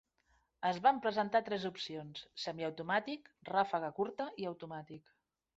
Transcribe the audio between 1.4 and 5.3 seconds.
tres opcions: semiautomàtic, ràfega curta, i automàtic.